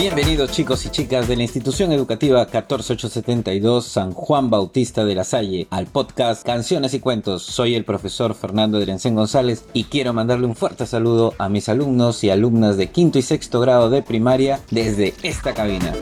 Bienvenidos 0.00 0.52
chicos 0.52 0.86
y 0.86 0.88
chicas 0.88 1.28
de 1.28 1.36
la 1.36 1.42
institución 1.42 1.92
educativa 1.92 2.46
14872 2.46 3.84
San 3.84 4.12
Juan 4.12 4.48
Bautista 4.48 5.04
de 5.04 5.14
la 5.14 5.24
Salle 5.24 5.66
al 5.68 5.88
podcast 5.88 6.42
Canciones 6.42 6.94
y 6.94 7.00
Cuentos. 7.00 7.42
Soy 7.42 7.74
el 7.74 7.84
profesor 7.84 8.34
Fernando 8.34 8.78
Adriancén 8.78 9.14
González 9.14 9.66
y 9.74 9.84
quiero 9.84 10.14
mandarle 10.14 10.46
un 10.46 10.56
fuerte 10.56 10.86
saludo 10.86 11.34
a 11.36 11.50
mis 11.50 11.68
alumnos 11.68 12.24
y 12.24 12.30
alumnas 12.30 12.78
de 12.78 12.86
quinto 12.86 13.18
y 13.18 13.22
sexto 13.22 13.60
grado 13.60 13.90
de 13.90 14.00
primaria 14.00 14.60
desde 14.70 15.12
esta 15.22 15.52
cabina. 15.52 15.92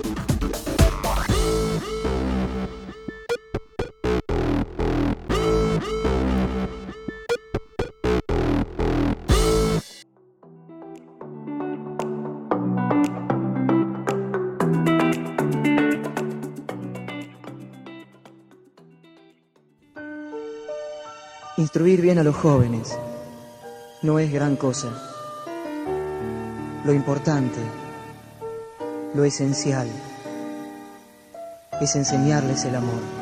Instruir 21.58 22.00
bien 22.00 22.21
a 22.21 22.22
los 22.22 22.36
jóvenes 22.36 22.96
no 24.03 24.21
es 24.21 24.32
gran 24.32 24.54
cosa. 24.54 24.93
Lo 26.85 26.93
importante, 26.93 27.58
lo 29.12 29.25
esencial, 29.25 29.89
es 31.80 31.96
enseñarles 31.96 32.64
el 32.64 32.77
amor. 32.77 33.17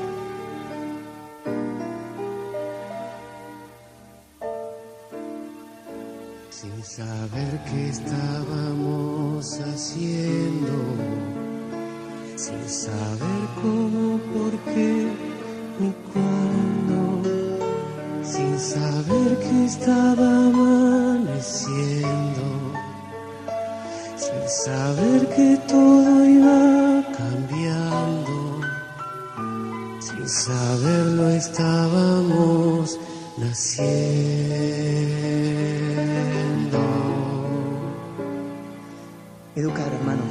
Educar, 39.55 39.87
hermanos. 39.93 40.27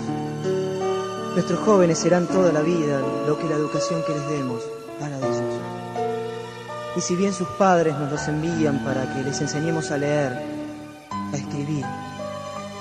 Nuestros 1.34 1.60
jóvenes 1.62 1.98
serán 2.00 2.28
toda 2.28 2.52
la 2.52 2.62
vida 2.62 3.02
lo 3.26 3.40
que 3.40 3.48
la 3.48 3.56
educación 3.56 4.04
que 4.06 4.14
les 4.14 4.30
demos 4.30 4.64
haga 5.02 5.18
de 5.18 5.28
ellos. 5.28 5.62
Y 6.98 7.02
si 7.02 7.16
bien 7.16 7.34
sus 7.34 7.48
padres 7.50 7.96
nos 7.96 8.12
los 8.12 8.28
envían 8.28 8.84
para 8.84 9.14
que 9.14 9.24
les 9.24 9.40
enseñemos 9.40 9.92
a 9.92 9.98
leer, 9.98 10.42
a 11.12 11.36
escribir, 11.36 11.86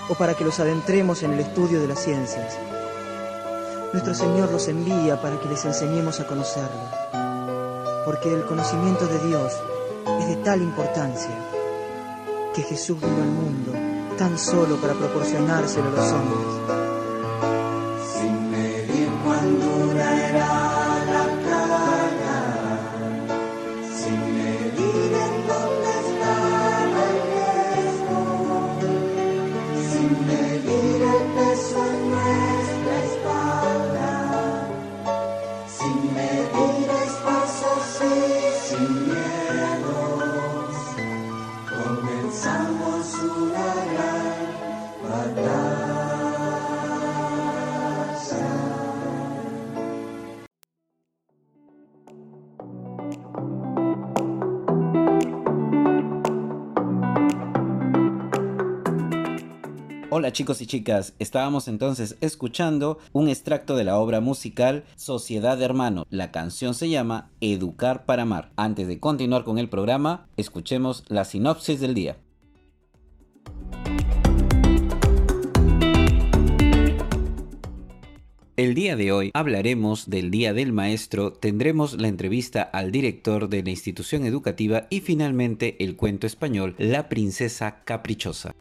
o 0.08 0.14
para 0.14 0.34
que 0.34 0.44
los 0.44 0.58
adentremos 0.58 1.22
en 1.22 1.32
el 1.32 1.40
estudio 1.40 1.80
de 1.80 1.88
las 1.88 2.00
ciencias, 2.00 2.58
nuestro 3.92 4.14
Señor 4.14 4.50
los 4.50 4.66
envía 4.68 5.20
para 5.20 5.38
que 5.38 5.48
les 5.48 5.64
enseñemos 5.64 6.18
a 6.20 6.26
conocerlo, 6.26 6.90
porque 8.04 8.32
el 8.32 8.44
conocimiento 8.44 9.06
de 9.06 9.18
Dios 9.28 9.52
es 10.20 10.28
de 10.28 10.36
tal 10.36 10.62
importancia 10.62 11.30
que 12.54 12.62
Jesús 12.62 13.00
vino 13.00 13.16
al 13.16 13.30
mundo 13.30 13.72
tan 14.16 14.38
solo 14.38 14.76
para 14.76 14.94
proporcionárselo 14.94 15.88
a 15.88 15.90
los 15.90 16.12
hombres. 16.12 16.83
Chicos 60.34 60.60
y 60.60 60.66
chicas, 60.66 61.14
estábamos 61.20 61.68
entonces 61.68 62.16
escuchando 62.20 62.98
un 63.12 63.28
extracto 63.28 63.76
de 63.76 63.84
la 63.84 63.98
obra 63.98 64.20
musical 64.20 64.84
Sociedad 64.96 65.56
de 65.56 65.64
Hermano. 65.64 66.06
La 66.10 66.32
canción 66.32 66.74
se 66.74 66.90
llama 66.90 67.30
Educar 67.40 68.04
para 68.04 68.22
Amar. 68.22 68.50
Antes 68.56 68.88
de 68.88 68.98
continuar 68.98 69.44
con 69.44 69.58
el 69.58 69.68
programa, 69.68 70.26
escuchemos 70.36 71.04
la 71.06 71.24
sinopsis 71.24 71.80
del 71.80 71.94
día. 71.94 72.16
El 78.56 78.74
día 78.74 78.96
de 78.96 79.12
hoy 79.12 79.30
hablaremos 79.34 80.10
del 80.10 80.32
Día 80.32 80.52
del 80.52 80.72
Maestro, 80.72 81.32
tendremos 81.32 82.00
la 82.00 82.08
entrevista 82.08 82.62
al 82.62 82.90
director 82.90 83.48
de 83.48 83.62
la 83.62 83.70
institución 83.70 84.24
educativa 84.24 84.86
y 84.90 85.00
finalmente 85.00 85.76
el 85.84 85.96
cuento 85.96 86.26
español 86.26 86.74
La 86.78 87.08
Princesa 87.08 87.82
Caprichosa. 87.84 88.54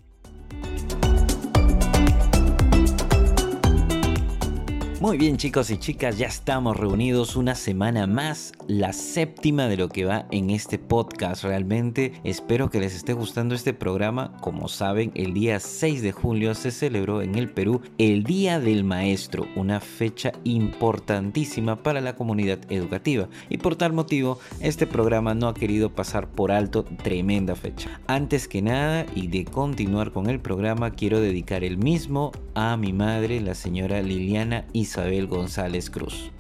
Muy 5.03 5.18
bien 5.18 5.36
chicos 5.36 5.69
y 5.69 5.75
chicas, 5.75 6.18
ya 6.18 6.28
estamos 6.28 6.78
reunidos 6.78 7.36
una 7.36 7.56
semana 7.56 8.08
más, 8.08 8.53
la 8.69 8.94
séptima 8.94 9.68
de 9.68 9.75
lo 9.75 9.90
que 9.90 10.06
va 10.06 10.28
en 10.31 10.50
este 10.50 10.80
podcast. 10.80 11.44
Realmente 11.44 12.14
espero 12.24 12.69
que 12.69 12.80
les 12.80 12.96
esté 12.96 13.12
gustando 13.12 13.53
este 13.53 13.74
programa. 13.74 14.38
Como 14.40 14.69
saben, 14.69 15.12
el 15.14 15.34
día 15.34 15.59
6 15.59 16.03
de 16.03 16.14
julio 16.14 16.56
se 16.56 16.72
celebró 16.72 17.22
en 17.22 17.36
el 17.36 17.50
Perú 17.50 17.81
el 17.97 18.24
Día 18.24 18.62
del 18.62 18.86
Maestro, 18.86 19.46
una 19.58 19.81
fecha 19.81 20.31
importantísima 20.46 21.84
para 21.84 22.00
la 22.00 22.16
comunidad 22.16 22.59
educativa. 22.70 23.28
Y 23.50 23.58
por 23.58 23.75
tal 23.75 23.91
motivo, 23.91 24.40
este 24.62 24.88
programa 24.88 25.34
no 25.34 25.50
ha 25.50 25.53
querido 25.53 25.94
pasar 25.94 26.30
por 26.30 26.50
alto 26.50 26.85
tremenda 26.85 27.56
fecha. 27.56 28.00
Antes 28.08 28.47
que 28.47 28.62
nada 28.62 29.06
y 29.14 29.28
de 29.28 29.44
continuar 29.44 30.14
con 30.14 30.30
el 30.30 30.40
programa, 30.40 30.91
quiero 30.91 31.20
dedicar 31.20 31.66
el 31.66 31.78
mismo 31.78 32.31
a 32.56 32.78
mi 32.78 32.94
madre, 32.94 33.41
la 33.41 33.53
señora 33.53 34.02
Liliana 34.02 34.66
Isabel 34.72 34.92
González 35.27 35.89
Cruz. 35.89 36.31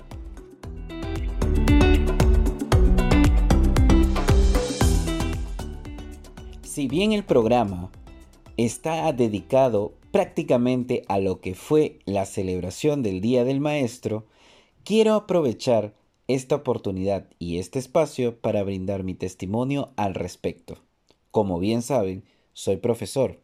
Si 6.61 6.87
bien 6.87 7.13
el 7.13 7.23
programa 7.23 7.91
está 8.57 9.11
dedicado 9.11 9.93
prácticamente 10.11 11.03
a 11.07 11.19
lo 11.19 11.39
que 11.39 11.55
fue 11.55 11.99
la 12.05 12.25
celebración 12.25 13.01
del 13.01 13.21
Día 13.21 13.43
del 13.43 13.59
Maestro, 13.59 14.25
quiero 14.83 15.15
aprovechar 15.15 15.95
esta 16.27 16.55
oportunidad 16.55 17.27
y 17.39 17.57
este 17.57 17.79
espacio 17.79 18.39
para 18.39 18.63
brindar 18.63 19.03
mi 19.03 19.15
testimonio 19.15 19.93
al 19.95 20.13
respecto. 20.13 20.77
Como 21.31 21.59
bien 21.59 21.81
saben, 21.81 22.23
soy 22.53 22.77
profesor 22.77 23.42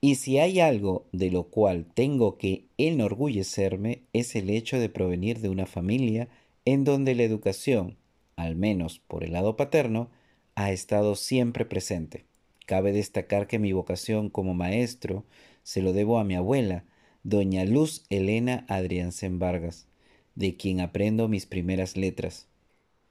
y 0.00 0.14
si 0.14 0.38
hay 0.38 0.60
algo 0.60 1.06
de 1.12 1.30
lo 1.30 1.44
cual 1.44 1.86
tengo 1.94 2.38
que 2.38 2.64
enorgullecerme 2.78 4.02
es 4.12 4.34
el 4.34 4.48
hecho 4.50 4.78
de 4.78 4.88
provenir 4.88 5.40
de 5.40 5.50
una 5.50 5.66
familia 5.66 6.28
en 6.64 6.84
donde 6.84 7.14
la 7.14 7.24
educación, 7.24 7.96
al 8.36 8.56
menos 8.56 8.98
por 8.98 9.24
el 9.24 9.32
lado 9.32 9.56
paterno, 9.56 10.10
ha 10.54 10.72
estado 10.72 11.16
siempre 11.16 11.64
presente. 11.64 12.24
Cabe 12.66 12.92
destacar 12.92 13.46
que 13.46 13.58
mi 13.58 13.72
vocación 13.72 14.30
como 14.30 14.54
maestro 14.54 15.24
se 15.62 15.82
lo 15.82 15.92
debo 15.92 16.18
a 16.18 16.24
mi 16.24 16.34
abuela, 16.34 16.84
doña 17.22 17.64
Luz 17.64 18.04
Elena 18.08 18.64
Adriansen 18.68 19.38
Vargas, 19.38 19.86
de 20.34 20.56
quien 20.56 20.80
aprendo 20.80 21.28
mis 21.28 21.46
primeras 21.46 21.96
letras. 21.96 22.46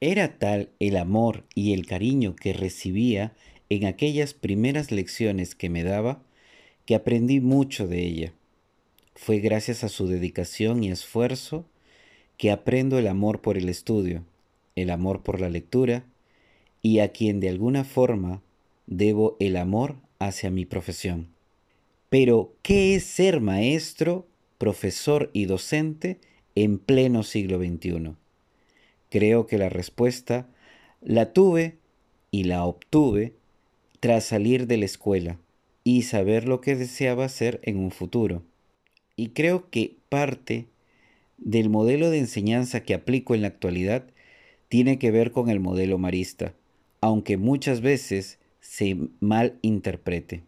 Era 0.00 0.38
tal 0.38 0.70
el 0.80 0.96
amor 0.96 1.44
y 1.54 1.72
el 1.74 1.86
cariño 1.86 2.34
que 2.34 2.52
recibía 2.52 3.34
en 3.68 3.84
aquellas 3.84 4.34
primeras 4.34 4.90
lecciones 4.90 5.54
que 5.54 5.68
me 5.68 5.84
daba, 5.84 6.22
que 6.90 6.96
aprendí 6.96 7.38
mucho 7.38 7.86
de 7.86 8.04
ella. 8.04 8.32
Fue 9.14 9.38
gracias 9.38 9.84
a 9.84 9.88
su 9.88 10.08
dedicación 10.08 10.82
y 10.82 10.90
esfuerzo 10.90 11.64
que 12.36 12.50
aprendo 12.50 12.98
el 12.98 13.06
amor 13.06 13.40
por 13.40 13.56
el 13.56 13.68
estudio, 13.68 14.24
el 14.74 14.90
amor 14.90 15.22
por 15.22 15.40
la 15.40 15.50
lectura 15.50 16.04
y 16.82 16.98
a 16.98 17.12
quien 17.12 17.38
de 17.38 17.48
alguna 17.48 17.84
forma 17.84 18.42
debo 18.88 19.36
el 19.38 19.56
amor 19.56 19.98
hacia 20.18 20.50
mi 20.50 20.64
profesión. 20.66 21.28
Pero, 22.08 22.54
¿qué 22.62 22.96
es 22.96 23.04
ser 23.04 23.40
maestro 23.40 24.26
profesor 24.58 25.30
y 25.32 25.44
docente 25.44 26.18
en 26.56 26.80
pleno 26.80 27.22
siglo 27.22 27.58
XXI? 27.58 28.16
Creo 29.10 29.46
que 29.46 29.58
la 29.58 29.68
respuesta 29.68 30.48
la 31.00 31.32
tuve 31.32 31.76
y 32.32 32.42
la 32.42 32.64
obtuve 32.64 33.34
tras 34.00 34.24
salir 34.24 34.66
de 34.66 34.76
la 34.76 34.86
escuela 34.86 35.38
y 35.92 36.02
saber 36.02 36.46
lo 36.46 36.60
que 36.60 36.76
deseaba 36.76 37.24
hacer 37.24 37.58
en 37.64 37.76
un 37.76 37.90
futuro. 37.90 38.44
Y 39.16 39.30
creo 39.30 39.70
que 39.70 39.96
parte 40.08 40.68
del 41.36 41.68
modelo 41.68 42.10
de 42.10 42.18
enseñanza 42.18 42.84
que 42.84 42.94
aplico 42.94 43.34
en 43.34 43.42
la 43.42 43.48
actualidad 43.48 44.04
tiene 44.68 45.00
que 45.00 45.10
ver 45.10 45.32
con 45.32 45.50
el 45.50 45.58
modelo 45.58 45.98
marista, 45.98 46.54
aunque 47.00 47.36
muchas 47.36 47.80
veces 47.80 48.38
se 48.60 48.96
malinterprete. 49.18 50.44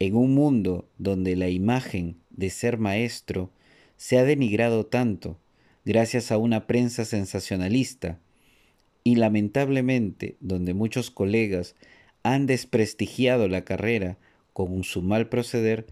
En 0.00 0.16
un 0.16 0.34
mundo 0.34 0.88
donde 0.98 1.36
la 1.36 1.48
imagen 1.48 2.16
de 2.30 2.50
ser 2.50 2.76
maestro 2.76 3.50
se 3.96 4.18
ha 4.18 4.24
denigrado 4.24 4.84
tanto 4.84 5.38
gracias 5.84 6.32
a 6.32 6.38
una 6.38 6.66
prensa 6.66 7.04
sensacionalista 7.04 8.18
y 9.04 9.14
lamentablemente 9.14 10.34
donde 10.40 10.74
muchos 10.74 11.12
colegas 11.12 11.76
han 12.24 12.46
desprestigiado 12.46 13.46
la 13.46 13.64
carrera 13.64 14.18
con 14.52 14.84
su 14.84 15.02
mal 15.02 15.28
proceder, 15.28 15.86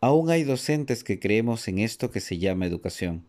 aún 0.00 0.30
hay 0.30 0.44
docentes 0.44 1.04
que 1.04 1.18
creemos 1.18 1.68
en 1.68 1.78
esto 1.78 2.10
que 2.10 2.20
se 2.20 2.38
llama 2.38 2.66
educación, 2.66 3.24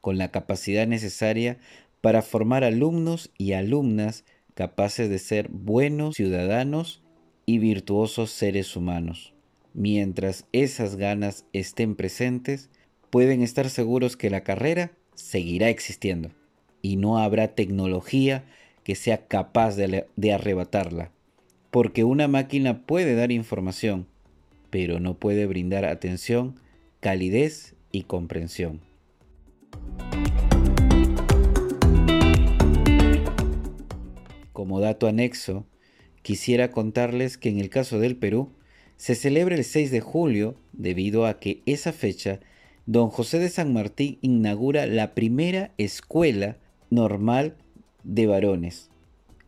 con 0.00 0.18
la 0.18 0.30
capacidad 0.30 0.86
necesaria 0.86 1.58
para 2.00 2.22
formar 2.22 2.64
alumnos 2.64 3.30
y 3.38 3.52
alumnas 3.52 4.24
capaces 4.54 5.08
de 5.08 5.18
ser 5.18 5.48
buenos 5.50 6.16
ciudadanos 6.16 7.02
y 7.46 7.58
virtuosos 7.58 8.30
seres 8.30 8.76
humanos. 8.76 9.34
Mientras 9.74 10.46
esas 10.52 10.96
ganas 10.96 11.44
estén 11.52 11.94
presentes, 11.94 12.70
pueden 13.10 13.42
estar 13.42 13.70
seguros 13.70 14.16
que 14.16 14.30
la 14.30 14.42
carrera 14.42 14.92
seguirá 15.14 15.68
existiendo 15.68 16.30
y 16.82 16.96
no 16.96 17.18
habrá 17.18 17.54
tecnología 17.54 18.44
que 18.84 18.94
sea 18.94 19.26
capaz 19.26 19.76
de, 19.76 20.06
de 20.16 20.32
arrebatarla 20.32 21.12
porque 21.70 22.04
una 22.04 22.28
máquina 22.28 22.86
puede 22.86 23.14
dar 23.14 23.32
información, 23.32 24.06
pero 24.70 25.00
no 25.00 25.18
puede 25.18 25.46
brindar 25.46 25.84
atención, 25.84 26.56
calidez 27.00 27.74
y 27.92 28.02
comprensión. 28.04 28.80
Como 34.52 34.80
dato 34.80 35.06
anexo, 35.06 35.66
quisiera 36.22 36.70
contarles 36.70 37.38
que 37.38 37.48
en 37.48 37.58
el 37.58 37.70
caso 37.70 38.00
del 38.00 38.16
Perú, 38.16 38.52
se 38.96 39.14
celebra 39.14 39.54
el 39.54 39.64
6 39.64 39.92
de 39.92 40.00
julio 40.00 40.56
debido 40.72 41.24
a 41.24 41.38
que 41.38 41.62
esa 41.66 41.92
fecha 41.92 42.40
don 42.84 43.10
José 43.10 43.38
de 43.38 43.48
San 43.48 43.72
Martín 43.72 44.18
inaugura 44.22 44.86
la 44.86 45.14
primera 45.14 45.72
escuela 45.78 46.56
normal 46.90 47.56
de 48.02 48.26
varones, 48.26 48.90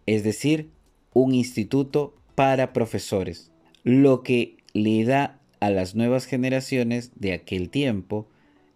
es 0.07 0.23
decir, 0.23 0.71
un 1.13 1.35
instituto 1.35 2.15
para 2.35 2.73
profesores, 2.73 3.51
lo 3.83 4.23
que 4.23 4.57
le 4.73 5.05
da 5.05 5.41
a 5.61 5.71
las 5.71 5.95
nuevas 5.95 6.27
generaciones 6.27 7.13
de 7.17 7.33
aquel 7.33 7.71
tiempo 7.71 8.29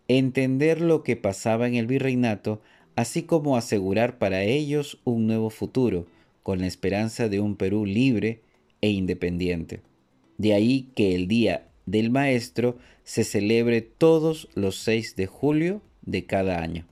entender 0.09 0.81
lo 0.81 1.03
que 1.03 1.17
pasaba 1.17 1.67
en 1.67 1.75
el 1.75 1.87
virreinato, 1.87 2.61
así 2.97 3.23
como 3.23 3.57
asegurar 3.57 4.19
para 4.19 4.43
ellos 4.43 5.01
un 5.05 5.27
nuevo 5.27 5.51
futuro, 5.51 6.07
con 6.43 6.61
la 6.61 6.67
esperanza 6.67 7.29
de 7.29 7.41
un 7.41 7.57
Perú 7.57 7.87
libre 7.87 8.43
e 8.83 8.91
independiente. 8.91 9.81
De 10.37 10.53
ahí 10.53 10.91
que 10.95 11.15
el 11.15 11.27
Día 11.27 11.69
del 11.87 12.11
Maestro 12.11 12.77
se 13.03 13.25
celebre 13.25 13.81
todos 13.81 14.49
los 14.55 14.77
6 14.81 15.17
de 15.17 15.27
julio 15.27 15.81
de 16.03 16.27
cada 16.27 16.61
año. 16.61 16.87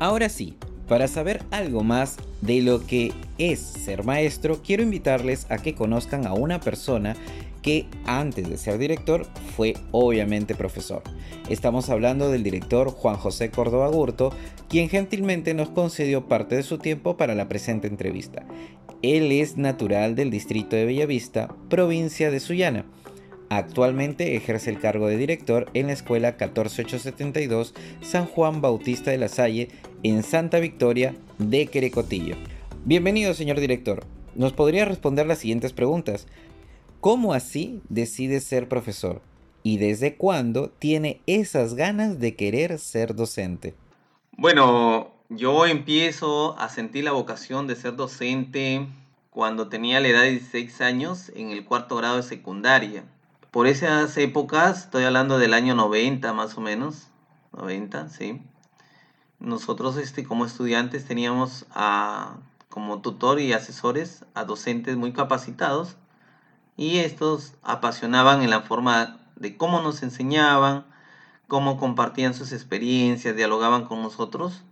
Ahora 0.00 0.30
sí, 0.30 0.56
para 0.88 1.08
saber 1.08 1.42
algo 1.50 1.84
más 1.84 2.16
de 2.40 2.62
lo 2.62 2.86
que 2.86 3.12
es 3.36 3.60
ser 3.60 4.02
maestro, 4.02 4.62
quiero 4.62 4.82
invitarles 4.82 5.46
a 5.50 5.58
que 5.58 5.74
conozcan 5.74 6.26
a 6.26 6.32
una 6.32 6.58
persona 6.58 7.14
que 7.60 7.84
antes 8.06 8.48
de 8.48 8.56
ser 8.56 8.78
director 8.78 9.26
fue 9.54 9.74
obviamente 9.90 10.54
profesor. 10.54 11.02
Estamos 11.50 11.90
hablando 11.90 12.30
del 12.30 12.42
director 12.42 12.90
Juan 12.90 13.16
José 13.16 13.50
Córdoba 13.50 13.88
Gurto, 13.88 14.32
quien 14.70 14.88
gentilmente 14.88 15.52
nos 15.52 15.68
concedió 15.68 16.26
parte 16.28 16.56
de 16.56 16.62
su 16.62 16.78
tiempo 16.78 17.18
para 17.18 17.34
la 17.34 17.50
presente 17.50 17.86
entrevista. 17.86 18.46
Él 19.02 19.30
es 19.32 19.58
natural 19.58 20.14
del 20.14 20.30
distrito 20.30 20.76
de 20.76 20.86
Bellavista, 20.86 21.54
provincia 21.68 22.30
de 22.30 22.40
Sullana 22.40 22.86
Actualmente 23.52 24.36
ejerce 24.36 24.70
el 24.70 24.78
cargo 24.78 25.08
de 25.08 25.16
director 25.16 25.68
en 25.74 25.88
la 25.88 25.92
Escuela 25.92 26.36
14872 26.36 27.74
San 28.00 28.26
Juan 28.26 28.60
Bautista 28.60 29.10
de 29.10 29.18
la 29.18 29.26
Salle 29.26 29.70
en 30.02 30.22
Santa 30.22 30.60
Victoria 30.60 31.14
de 31.38 31.66
Querecotillo. 31.66 32.36
Bienvenido, 32.84 33.34
señor 33.34 33.60
director. 33.60 34.04
¿Nos 34.34 34.52
podría 34.52 34.84
responder 34.84 35.26
las 35.26 35.38
siguientes 35.38 35.72
preguntas? 35.72 36.26
¿Cómo 37.00 37.34
así 37.34 37.82
decide 37.88 38.40
ser 38.40 38.68
profesor? 38.68 39.20
¿Y 39.62 39.78
desde 39.78 40.16
cuándo 40.16 40.70
tiene 40.70 41.20
esas 41.26 41.74
ganas 41.74 42.18
de 42.18 42.34
querer 42.34 42.78
ser 42.78 43.14
docente? 43.14 43.74
Bueno, 44.36 45.12
yo 45.28 45.66
empiezo 45.66 46.58
a 46.58 46.68
sentir 46.68 47.04
la 47.04 47.12
vocación 47.12 47.66
de 47.66 47.76
ser 47.76 47.96
docente 47.96 48.86
cuando 49.30 49.68
tenía 49.68 50.00
la 50.00 50.08
edad 50.08 50.22
de 50.22 50.30
16 50.32 50.80
años 50.80 51.30
en 51.34 51.50
el 51.50 51.64
cuarto 51.64 51.96
grado 51.96 52.16
de 52.16 52.22
secundaria. 52.22 53.04
Por 53.50 53.66
esas 53.66 54.16
épocas, 54.16 54.84
estoy 54.84 55.04
hablando 55.04 55.38
del 55.38 55.54
año 55.54 55.74
90 55.74 56.32
más 56.32 56.56
o 56.56 56.60
menos, 56.60 57.08
90, 57.52 58.08
sí. 58.08 58.40
Nosotros 59.40 59.96
este, 59.96 60.24
como 60.24 60.44
estudiantes 60.44 61.06
teníamos 61.06 61.66
a, 61.70 62.36
como 62.68 63.00
tutor 63.00 63.40
y 63.40 63.52
asesores 63.52 64.24
a 64.34 64.44
docentes 64.44 64.96
muy 64.96 65.12
capacitados 65.12 65.96
y 66.76 66.98
estos 66.98 67.54
apasionaban 67.62 68.42
en 68.42 68.50
la 68.50 68.62
forma 68.62 69.18
de 69.36 69.56
cómo 69.56 69.82
nos 69.82 70.02
enseñaban, 70.02 70.84
cómo 71.48 71.78
compartían 71.78 72.34
sus 72.34 72.52
experiencias, 72.52 73.34
dialogaban 73.34 73.84
con 73.84 74.02
nosotros. 74.02 74.62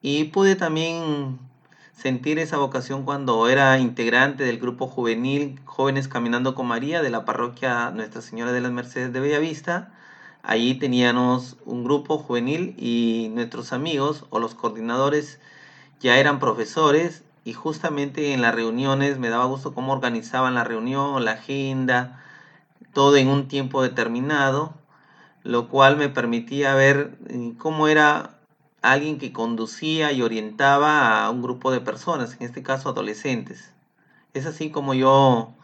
Y 0.00 0.24
pude 0.24 0.56
también 0.56 1.38
sentir 1.92 2.38
esa 2.38 2.56
vocación 2.56 3.04
cuando 3.04 3.48
era 3.48 3.78
integrante 3.78 4.44
del 4.44 4.58
grupo 4.58 4.88
juvenil 4.88 5.60
Jóvenes 5.64 6.08
Caminando 6.08 6.54
con 6.54 6.66
María 6.66 7.02
de 7.02 7.10
la 7.10 7.24
parroquia 7.24 7.90
Nuestra 7.90 8.22
Señora 8.22 8.52
de 8.52 8.60
las 8.60 8.72
Mercedes 8.72 9.12
de 9.12 9.20
Bellavista. 9.20 9.92
Allí 10.42 10.74
teníamos 10.74 11.56
un 11.64 11.84
grupo 11.84 12.18
juvenil 12.18 12.74
y 12.76 13.30
nuestros 13.32 13.72
amigos 13.72 14.24
o 14.30 14.40
los 14.40 14.54
coordinadores 14.54 15.38
ya 16.00 16.18
eran 16.18 16.40
profesores 16.40 17.22
y 17.44 17.52
justamente 17.52 18.32
en 18.32 18.42
las 18.42 18.54
reuniones 18.54 19.18
me 19.18 19.28
daba 19.28 19.44
gusto 19.44 19.72
cómo 19.72 19.92
organizaban 19.92 20.54
la 20.54 20.64
reunión, 20.64 21.24
la 21.24 21.32
agenda, 21.32 22.20
todo 22.92 23.16
en 23.16 23.28
un 23.28 23.46
tiempo 23.48 23.82
determinado, 23.82 24.74
lo 25.44 25.68
cual 25.68 25.96
me 25.96 26.08
permitía 26.08 26.74
ver 26.74 27.16
eh, 27.28 27.54
cómo 27.58 27.86
era 27.86 28.38
alguien 28.82 29.18
que 29.18 29.32
conducía 29.32 30.10
y 30.12 30.22
orientaba 30.22 31.24
a 31.24 31.30
un 31.30 31.42
grupo 31.42 31.70
de 31.70 31.80
personas, 31.80 32.36
en 32.40 32.46
este 32.46 32.64
caso 32.64 32.88
adolescentes. 32.88 33.72
Es 34.34 34.46
así 34.46 34.70
como 34.70 34.94
yo, 34.94 35.54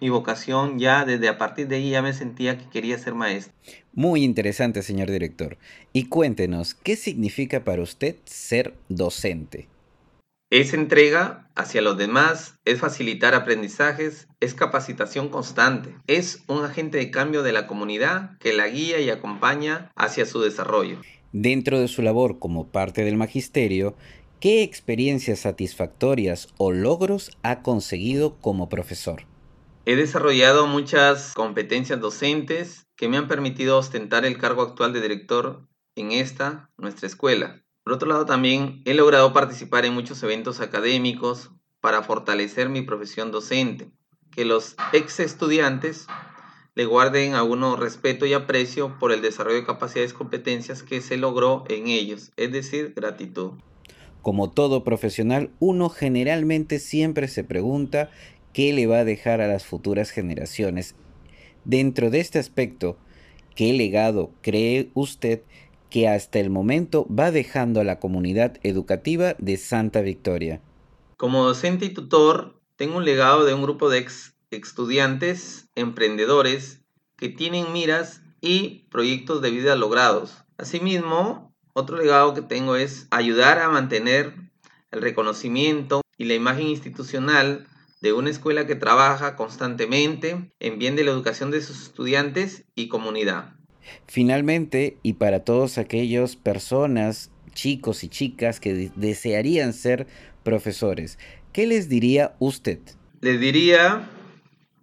mi 0.00 0.08
vocación 0.08 0.78
ya 0.78 1.04
desde 1.04 1.28
a 1.28 1.38
partir 1.38 1.68
de 1.68 1.76
ahí 1.76 1.90
ya 1.90 2.02
me 2.02 2.12
sentía 2.12 2.58
que 2.58 2.68
quería 2.68 2.98
ser 2.98 3.14
maestro. 3.14 3.54
Muy 3.92 4.24
interesante, 4.24 4.82
señor 4.82 5.10
director. 5.10 5.56
Y 5.92 6.06
cuéntenos, 6.06 6.74
¿qué 6.74 6.96
significa 6.96 7.64
para 7.64 7.82
usted 7.82 8.16
ser 8.24 8.74
docente? 8.88 9.68
Es 10.50 10.74
entrega 10.74 11.50
hacia 11.56 11.82
los 11.82 11.96
demás, 11.96 12.56
es 12.64 12.78
facilitar 12.78 13.34
aprendizajes, 13.34 14.28
es 14.40 14.54
capacitación 14.54 15.28
constante, 15.28 15.94
es 16.06 16.44
un 16.46 16.64
agente 16.64 16.98
de 16.98 17.10
cambio 17.10 17.42
de 17.42 17.52
la 17.52 17.66
comunidad 17.66 18.38
que 18.38 18.52
la 18.52 18.68
guía 18.68 19.00
y 19.00 19.10
acompaña 19.10 19.90
hacia 19.96 20.26
su 20.26 20.40
desarrollo. 20.40 21.00
Dentro 21.32 21.80
de 21.80 21.88
su 21.88 22.02
labor 22.02 22.38
como 22.38 22.68
parte 22.68 23.04
del 23.04 23.16
magisterio, 23.16 23.96
¿qué 24.38 24.62
experiencias 24.62 25.40
satisfactorias 25.40 26.48
o 26.56 26.70
logros 26.70 27.32
ha 27.42 27.62
conseguido 27.62 28.36
como 28.36 28.68
profesor? 28.68 29.24
He 29.86 29.96
desarrollado 29.96 30.66
muchas 30.66 31.34
competencias 31.34 32.00
docentes 32.00 32.86
que 32.96 33.06
me 33.06 33.18
han 33.18 33.28
permitido 33.28 33.76
ostentar 33.76 34.24
el 34.24 34.38
cargo 34.38 34.62
actual 34.62 34.94
de 34.94 35.02
director 35.02 35.68
en 35.94 36.12
esta, 36.12 36.70
nuestra 36.78 37.06
escuela. 37.06 37.62
Por 37.82 37.92
otro 37.92 38.08
lado, 38.08 38.24
también 38.24 38.80
he 38.86 38.94
logrado 38.94 39.34
participar 39.34 39.84
en 39.84 39.92
muchos 39.92 40.22
eventos 40.22 40.60
académicos 40.60 41.50
para 41.82 42.02
fortalecer 42.02 42.70
mi 42.70 42.80
profesión 42.80 43.30
docente, 43.30 43.92
que 44.32 44.46
los 44.46 44.74
ex 44.94 45.20
estudiantes 45.20 46.06
le 46.74 46.86
guarden 46.86 47.34
a 47.34 47.42
uno 47.42 47.76
respeto 47.76 48.24
y 48.24 48.32
aprecio 48.32 48.98
por 48.98 49.12
el 49.12 49.20
desarrollo 49.20 49.58
de 49.58 49.66
capacidades 49.66 50.12
y 50.12 50.16
competencias 50.16 50.82
que 50.82 51.02
se 51.02 51.18
logró 51.18 51.64
en 51.68 51.88
ellos, 51.88 52.32
es 52.36 52.50
decir, 52.52 52.94
gratitud. 52.96 53.52
como 54.22 54.50
todo 54.50 54.82
profesional, 54.82 55.50
uno 55.58 55.90
generalmente 55.90 56.78
siempre 56.78 57.28
se 57.28 57.44
pregunta 57.44 58.08
qué 58.54 58.72
le 58.72 58.86
va 58.86 59.00
a 59.00 59.04
dejar 59.04 59.42
a 59.42 59.48
las 59.48 59.66
futuras 59.66 60.10
generaciones. 60.10 60.94
Dentro 61.66 62.08
de 62.08 62.20
este 62.20 62.38
aspecto, 62.38 62.96
¿qué 63.54 63.74
legado 63.74 64.30
cree 64.40 64.90
usted 64.94 65.42
que 65.90 66.08
hasta 66.08 66.38
el 66.38 66.48
momento 66.48 67.06
va 67.12 67.30
dejando 67.30 67.80
a 67.80 67.84
la 67.84 67.98
comunidad 67.98 68.58
educativa 68.62 69.34
de 69.38 69.58
Santa 69.58 70.00
Victoria? 70.00 70.62
Como 71.18 71.44
docente 71.44 71.84
y 71.84 71.90
tutor, 71.90 72.60
tengo 72.76 72.96
un 72.96 73.04
legado 73.04 73.44
de 73.44 73.54
un 73.54 73.62
grupo 73.62 73.90
de 73.90 73.98
ex 73.98 74.34
estudiantes 74.50 75.68
emprendedores 75.74 76.80
que 77.16 77.28
tienen 77.28 77.72
miras 77.72 78.22
y 78.40 78.86
proyectos 78.90 79.42
de 79.42 79.50
vida 79.50 79.74
logrados. 79.74 80.44
Asimismo, 80.58 81.52
otro 81.72 81.96
legado 81.96 82.34
que 82.34 82.42
tengo 82.42 82.76
es 82.76 83.08
ayudar 83.10 83.58
a 83.58 83.68
mantener 83.68 84.34
el 84.92 85.02
reconocimiento 85.02 86.02
y 86.16 86.26
la 86.26 86.34
imagen 86.34 86.68
institucional 86.68 87.66
de 88.04 88.12
una 88.12 88.28
escuela 88.28 88.66
que 88.66 88.74
trabaja 88.74 89.34
constantemente 89.34 90.50
en 90.60 90.78
bien 90.78 90.94
de 90.94 91.04
la 91.04 91.10
educación 91.10 91.50
de 91.50 91.62
sus 91.62 91.84
estudiantes 91.84 92.66
y 92.74 92.88
comunidad. 92.88 93.54
Finalmente, 94.06 94.98
y 95.02 95.14
para 95.14 95.42
todos 95.42 95.78
aquellos 95.78 96.36
personas, 96.36 97.30
chicos 97.54 98.04
y 98.04 98.10
chicas 98.10 98.60
que 98.60 98.92
desearían 98.94 99.72
ser 99.72 100.06
profesores, 100.42 101.18
¿qué 101.54 101.66
les 101.66 101.88
diría 101.88 102.36
usted? 102.40 102.78
Les 103.22 103.40
diría, 103.40 104.06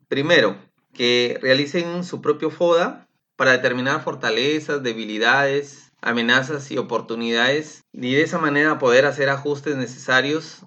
primero, 0.08 0.58
que 0.92 1.38
realicen 1.44 2.04
su 2.04 2.22
propio 2.22 2.50
FODA 2.50 3.08
para 3.36 3.52
determinar 3.52 4.04
fortalezas, 4.04 4.82
debilidades, 4.82 5.92
amenazas 6.02 6.72
y 6.72 6.80
oportunidades 6.80 7.84
y 7.94 8.16
de 8.16 8.24
esa 8.24 8.40
manera 8.40 8.80
poder 8.80 9.06
hacer 9.06 9.30
ajustes 9.30 9.76
necesarios 9.76 10.64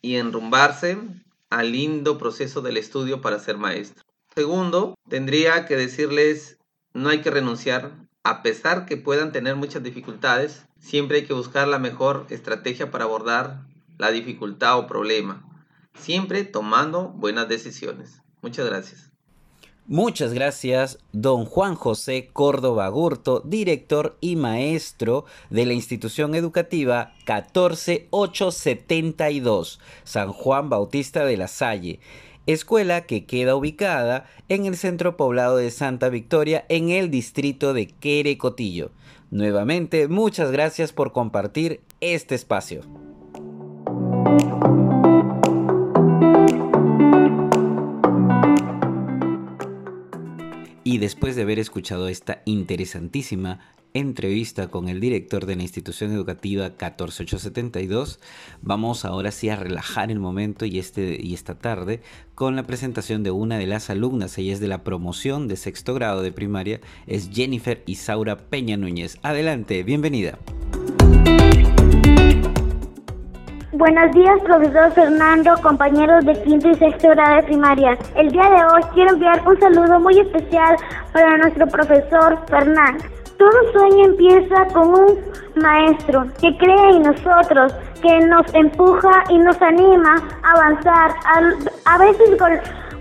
y 0.00 0.14
enrumbarse 0.14 0.96
al 1.50 1.72
lindo 1.72 2.18
proceso 2.18 2.60
del 2.60 2.76
estudio 2.76 3.20
para 3.20 3.38
ser 3.38 3.56
maestro. 3.56 4.04
Segundo, 4.34 4.94
tendría 5.08 5.66
que 5.66 5.76
decirles 5.76 6.58
no 6.94 7.08
hay 7.08 7.20
que 7.20 7.30
renunciar, 7.30 8.08
a 8.24 8.42
pesar 8.42 8.86
que 8.86 8.96
puedan 8.96 9.32
tener 9.32 9.56
muchas 9.56 9.82
dificultades, 9.82 10.66
siempre 10.78 11.18
hay 11.18 11.24
que 11.26 11.34
buscar 11.34 11.68
la 11.68 11.78
mejor 11.78 12.26
estrategia 12.30 12.90
para 12.90 13.04
abordar 13.04 13.66
la 13.98 14.10
dificultad 14.10 14.78
o 14.78 14.86
problema, 14.86 15.44
siempre 15.94 16.44
tomando 16.44 17.08
buenas 17.08 17.48
decisiones. 17.48 18.22
Muchas 18.42 18.66
gracias. 18.66 19.10
Muchas 19.90 20.34
gracias, 20.34 20.98
don 21.12 21.46
Juan 21.46 21.74
José 21.74 22.28
Córdoba 22.34 22.88
Gurto, 22.88 23.40
director 23.40 24.18
y 24.20 24.36
maestro 24.36 25.24
de 25.48 25.64
la 25.64 25.72
institución 25.72 26.34
educativa 26.34 27.14
14872, 27.24 29.80
San 30.04 30.34
Juan 30.34 30.68
Bautista 30.68 31.24
de 31.24 31.38
la 31.38 31.48
Salle, 31.48 32.00
escuela 32.44 33.06
que 33.06 33.24
queda 33.24 33.56
ubicada 33.56 34.26
en 34.50 34.66
el 34.66 34.76
centro 34.76 35.16
poblado 35.16 35.56
de 35.56 35.70
Santa 35.70 36.10
Victoria, 36.10 36.66
en 36.68 36.90
el 36.90 37.10
distrito 37.10 37.72
de 37.72 37.86
Querecotillo. 37.86 38.90
Nuevamente, 39.30 40.06
muchas 40.06 40.50
gracias 40.50 40.92
por 40.92 41.12
compartir 41.12 41.80
este 42.02 42.34
espacio. 42.34 42.82
Y 50.88 50.96
después 50.96 51.36
de 51.36 51.42
haber 51.42 51.58
escuchado 51.58 52.08
esta 52.08 52.40
interesantísima 52.46 53.60
entrevista 53.92 54.68
con 54.68 54.88
el 54.88 55.00
director 55.00 55.44
de 55.44 55.54
la 55.54 55.60
institución 55.60 56.12
educativa 56.12 56.70
14872, 56.78 58.20
vamos 58.62 59.04
ahora 59.04 59.30
sí 59.30 59.50
a 59.50 59.56
relajar 59.56 60.10
el 60.10 60.18
momento 60.18 60.64
y, 60.64 60.78
este, 60.78 61.18
y 61.22 61.34
esta 61.34 61.58
tarde 61.58 62.00
con 62.34 62.56
la 62.56 62.62
presentación 62.62 63.22
de 63.22 63.30
una 63.30 63.58
de 63.58 63.66
las 63.66 63.90
alumnas, 63.90 64.38
ella 64.38 64.54
es 64.54 64.60
de 64.60 64.68
la 64.68 64.82
promoción 64.82 65.46
de 65.46 65.56
sexto 65.56 65.92
grado 65.92 66.22
de 66.22 66.32
primaria, 66.32 66.80
es 67.06 67.28
Jennifer 67.30 67.82
Isaura 67.84 68.38
Peña 68.48 68.78
Núñez. 68.78 69.18
Adelante, 69.22 69.82
bienvenida. 69.82 70.38
Buenos 73.78 74.10
días, 74.10 74.40
profesor 74.42 74.90
Fernando, 74.90 75.54
compañeros 75.62 76.24
de 76.24 76.32
quinto 76.42 76.68
y 76.68 76.74
sexto 76.74 77.10
grado 77.10 77.36
de 77.36 77.42
primaria. 77.44 77.96
El 78.16 78.32
día 78.32 78.50
de 78.50 78.64
hoy 78.64 78.82
quiero 78.92 79.12
enviar 79.12 79.40
un 79.46 79.56
saludo 79.60 80.00
muy 80.00 80.18
especial 80.18 80.74
para 81.12 81.36
nuestro 81.36 81.64
profesor 81.68 82.40
Fernando. 82.48 83.04
Todo 83.38 83.72
sueño 83.72 84.06
empieza 84.06 84.64
con 84.74 84.88
un 84.88 85.18
maestro 85.62 86.26
que 86.40 86.56
cree 86.58 86.90
en 86.90 87.02
nosotros, 87.02 87.72
que 88.02 88.18
nos 88.26 88.52
empuja 88.52 89.22
y 89.28 89.38
nos 89.38 89.62
anima 89.62 90.16
a 90.42 90.50
avanzar, 90.54 91.12
a, 91.24 91.94
a 91.94 91.98
veces 91.98 92.36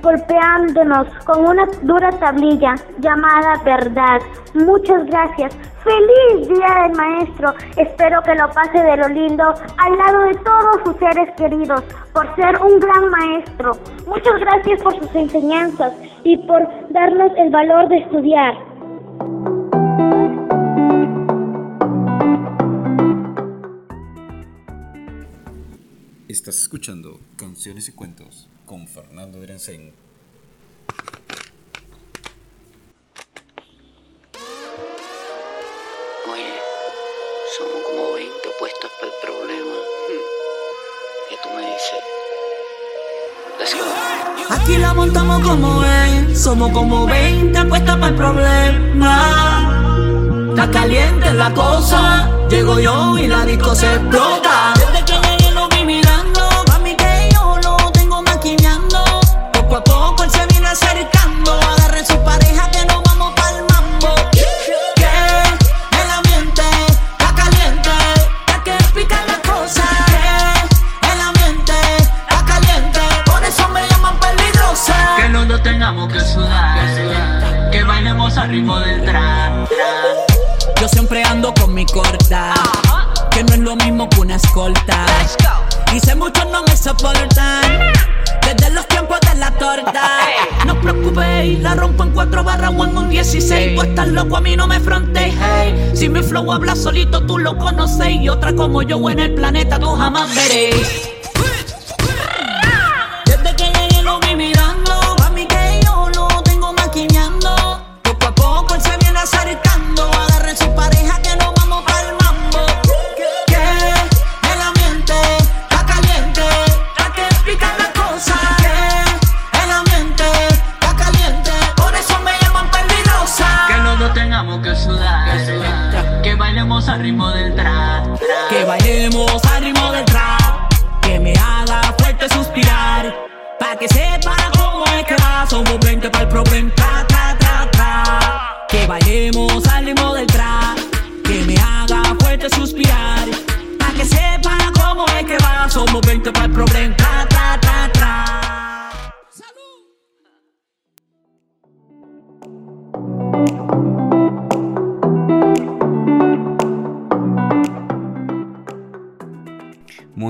golpeándonos 0.02 1.08
con 1.26 1.46
una 1.46 1.66
dura 1.82 2.10
tablilla 2.12 2.76
llamada 3.00 3.62
verdad. 3.64 4.20
Muchas 4.54 5.06
gracias. 5.06 5.58
Feliz 5.84 6.50
Día 6.50 6.84
del 6.84 6.98
Maestro. 6.98 7.54
Espero 7.78 8.22
que 8.24 8.36
lo 8.36 8.50
pase 8.52 8.82
de 8.82 8.98
lo 8.98 9.08
lindo 9.10 9.44
al 9.78 9.98
lado 9.98 10.24
de 10.24 10.34
todos 10.36 10.82
sus 10.84 10.98
seres 10.98 11.34
queridos 11.38 11.82
por 12.14 12.36
ser 12.36 12.62
un 12.62 12.80
gran 12.80 13.10
maestro. 13.10 13.72
Muchas 14.06 14.40
gracias 14.40 14.82
por 14.84 14.98
sus 15.00 15.16
enseñanzas 15.16 15.94
y 16.24 16.38
por 16.46 16.68
darnos 16.90 17.32
el 17.38 17.50
valor 17.52 17.88
de 17.88 17.98
estudiar. 17.98 18.54
Estás 26.28 26.60
escuchando 26.60 27.20
Canciones 27.38 27.88
y 27.88 27.94
Cuentos 27.94 28.50
con 28.68 28.86
Fernando 28.86 29.40
Drensen. 29.40 29.94
Oye, 36.30 36.54
somos 37.58 37.82
como 37.90 38.14
20 38.14 38.34
opuestos 38.50 38.92
para 39.00 39.08
el 39.08 39.20
problema. 39.24 39.76
¿Qué 41.30 41.36
tú 41.42 41.50
me 41.56 41.62
dices? 41.62 42.04
Let's 43.58 43.74
go. 43.74 44.54
Aquí 44.54 44.78
la 44.78 44.94
montamos 44.94 45.42
como 45.48 45.84
es, 45.86 46.38
somos 46.38 46.72
como 46.74 47.08
20 47.08 47.66
puestas 47.66 47.96
para 47.96 48.10
el 48.10 48.16
problema. 48.16 49.14
Está 50.50 50.70
caliente 50.70 51.34
la 51.34 51.54
cosa, 51.54 52.30
llego 52.50 52.82
yo 52.82 53.18
y 53.18 53.28
la 53.28 53.46
disco 53.46 53.74
se 53.74 53.94
explota. 53.94 54.74
Él 60.84 61.08
se 61.12 61.17
Y 98.06 98.30
otra 98.30 98.54
como 98.54 98.84
yo 98.84 99.10
en 99.10 99.20
el 99.20 99.34
planeta, 99.34 99.80
tú 99.80 99.88
jamás 99.88 100.34
veréis. 100.36 101.07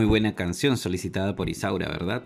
Buena 0.07 0.33
canción 0.35 0.77
solicitada 0.77 1.35
por 1.35 1.49
Isaura, 1.49 1.87
¿verdad? 1.87 2.23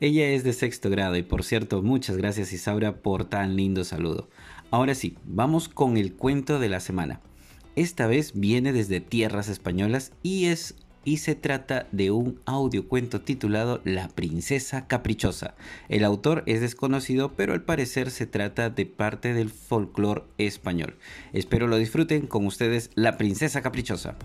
Ella 0.00 0.28
es 0.30 0.42
de 0.44 0.52
sexto 0.52 0.90
grado 0.90 1.16
y 1.16 1.22
por 1.22 1.44
cierto, 1.44 1.82
muchas 1.82 2.16
gracias 2.16 2.52
Isaura 2.52 3.02
por 3.02 3.26
tan 3.26 3.54
lindo 3.56 3.84
saludo. 3.84 4.28
Ahora 4.70 4.94
sí, 4.94 5.16
vamos 5.24 5.68
con 5.68 5.96
el 5.96 6.14
cuento 6.14 6.58
de 6.58 6.68
la 6.68 6.80
semana. 6.80 7.20
Esta 7.76 8.06
vez 8.06 8.32
viene 8.34 8.72
desde 8.72 9.00
tierras 9.00 9.48
españolas 9.48 10.12
y 10.22 10.46
es 10.46 10.74
y 11.04 11.18
se 11.18 11.34
trata 11.34 11.86
de 11.92 12.10
un 12.10 12.40
audiocuento 12.44 13.22
titulado 13.22 13.80
La 13.84 14.08
princesa 14.08 14.86
caprichosa. 14.86 15.54
El 15.88 16.04
autor 16.04 16.42
es 16.46 16.60
desconocido, 16.60 17.34
pero 17.36 17.52
al 17.52 17.62
parecer 17.62 18.10
se 18.10 18.26
trata 18.26 18.70
de 18.70 18.86
parte 18.86 19.32
del 19.32 19.50
folclore 19.50 20.24
español. 20.38 20.96
Espero 21.32 21.66
lo 21.66 21.76
disfruten 21.76 22.26
con 22.26 22.46
ustedes 22.46 22.90
La 22.94 23.16
princesa 23.16 23.62
caprichosa. 23.62 24.16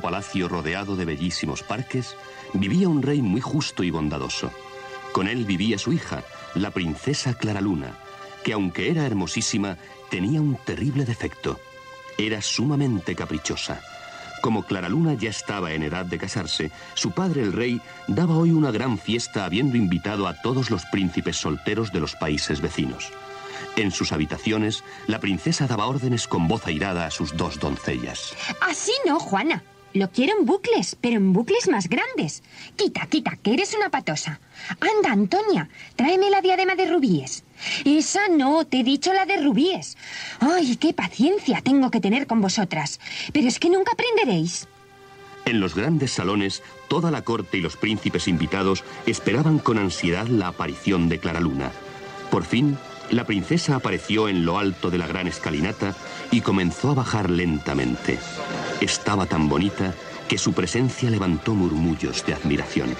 Palacio 0.00 0.48
rodeado 0.48 0.96
de 0.96 1.04
bellísimos 1.04 1.62
parques, 1.62 2.16
vivía 2.52 2.88
un 2.88 3.02
rey 3.02 3.22
muy 3.22 3.40
justo 3.40 3.82
y 3.84 3.90
bondadoso. 3.90 4.50
Con 5.12 5.28
él 5.28 5.44
vivía 5.44 5.78
su 5.78 5.92
hija, 5.92 6.24
la 6.54 6.70
princesa 6.70 7.34
Claraluna, 7.34 7.98
que 8.42 8.52
aunque 8.52 8.90
era 8.90 9.06
hermosísima, 9.06 9.76
tenía 10.10 10.40
un 10.40 10.56
terrible 10.56 11.04
defecto. 11.04 11.60
Era 12.18 12.42
sumamente 12.42 13.14
caprichosa. 13.14 13.80
Como 14.40 14.64
Claraluna 14.64 15.14
ya 15.14 15.30
estaba 15.30 15.72
en 15.72 15.82
edad 15.82 16.04
de 16.04 16.18
casarse, 16.18 16.70
su 16.94 17.12
padre 17.12 17.42
el 17.42 17.52
rey 17.52 17.80
daba 18.06 18.36
hoy 18.36 18.50
una 18.50 18.70
gran 18.70 18.98
fiesta 18.98 19.44
habiendo 19.44 19.76
invitado 19.76 20.28
a 20.28 20.40
todos 20.42 20.70
los 20.70 20.84
príncipes 20.86 21.36
solteros 21.36 21.92
de 21.92 22.00
los 22.00 22.14
países 22.14 22.60
vecinos. 22.60 23.10
En 23.76 23.90
sus 23.90 24.12
habitaciones, 24.12 24.84
la 25.06 25.18
princesa 25.18 25.66
daba 25.66 25.86
órdenes 25.86 26.28
con 26.28 26.46
voz 26.46 26.66
airada 26.66 27.06
a 27.06 27.10
sus 27.10 27.36
dos 27.36 27.58
doncellas. 27.58 28.34
Así 28.60 28.92
no, 29.06 29.18
Juana. 29.18 29.64
Lo 29.94 30.10
quiero 30.10 30.36
en 30.36 30.44
bucles, 30.44 30.96
pero 31.00 31.16
en 31.16 31.32
bucles 31.32 31.68
más 31.68 31.88
grandes. 31.88 32.42
Quita, 32.74 33.06
quita, 33.06 33.36
que 33.36 33.54
eres 33.54 33.74
una 33.74 33.90
patosa. 33.90 34.40
Anda, 34.80 35.12
Antonia, 35.12 35.68
tráeme 35.94 36.30
la 36.30 36.40
diadema 36.40 36.74
de 36.74 36.90
rubíes. 36.90 37.44
Esa 37.84 38.26
no, 38.26 38.66
te 38.66 38.80
he 38.80 38.84
dicho 38.84 39.12
la 39.12 39.24
de 39.24 39.40
rubíes. 39.40 39.96
Ay, 40.40 40.76
qué 40.78 40.94
paciencia 40.94 41.60
tengo 41.62 41.92
que 41.92 42.00
tener 42.00 42.26
con 42.26 42.40
vosotras. 42.40 42.98
Pero 43.32 43.46
es 43.46 43.60
que 43.60 43.70
nunca 43.70 43.92
aprenderéis. 43.92 44.66
En 45.44 45.60
los 45.60 45.76
grandes 45.76 46.10
salones, 46.10 46.64
toda 46.88 47.12
la 47.12 47.22
corte 47.22 47.58
y 47.58 47.60
los 47.60 47.76
príncipes 47.76 48.26
invitados 48.26 48.82
esperaban 49.06 49.60
con 49.60 49.78
ansiedad 49.78 50.26
la 50.26 50.48
aparición 50.48 51.08
de 51.08 51.20
Claraluna. 51.20 51.70
Por 52.32 52.44
fin, 52.44 52.76
la 53.10 53.24
princesa 53.24 53.76
apareció 53.76 54.28
en 54.28 54.44
lo 54.44 54.58
alto 54.58 54.90
de 54.90 54.98
la 54.98 55.06
gran 55.06 55.26
escalinata 55.26 55.94
y 56.30 56.40
comenzó 56.40 56.90
a 56.90 56.94
bajar 56.94 57.30
lentamente. 57.30 58.18
Estaba 58.80 59.26
tan 59.26 59.48
bonita 59.48 59.94
que 60.28 60.38
su 60.38 60.52
presencia 60.52 61.10
levantó 61.10 61.54
murmullos 61.54 62.24
de 62.26 62.34
admiración. 62.34 62.94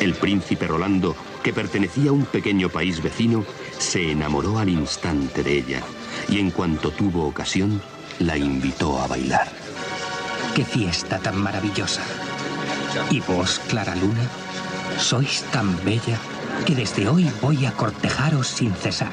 El 0.00 0.14
príncipe 0.14 0.66
Rolando, 0.66 1.14
que 1.42 1.52
pertenecía 1.52 2.10
a 2.10 2.14
un 2.14 2.24
pequeño 2.24 2.68
país 2.68 3.02
vecino, 3.02 3.44
se 3.78 4.10
enamoró 4.10 4.58
al 4.58 4.68
instante 4.68 5.42
de 5.42 5.58
ella 5.58 5.82
y 6.28 6.38
en 6.38 6.50
cuanto 6.50 6.90
tuvo 6.90 7.26
ocasión, 7.26 7.82
la 8.18 8.36
invitó 8.36 9.00
a 9.00 9.06
bailar. 9.06 9.48
¡Qué 10.54 10.64
fiesta 10.64 11.18
tan 11.18 11.38
maravillosa! 11.38 12.02
Y 13.10 13.20
vos, 13.20 13.60
Clara 13.68 13.94
Luna, 13.96 14.28
sois 14.98 15.42
tan 15.50 15.82
bella 15.84 16.18
que 16.66 16.74
desde 16.74 17.08
hoy 17.08 17.30
voy 17.40 17.66
a 17.66 17.72
cortejaros 17.72 18.48
sin 18.48 18.72
cesar. 18.74 19.12